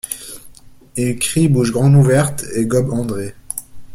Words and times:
Il 0.97 1.19
crie 1.19 1.47
bouche 1.47 1.71
grande 1.71 1.93
ouverte, 1.93 2.43
et 2.55 2.65
gobe 2.65 2.89
André. 2.89 3.35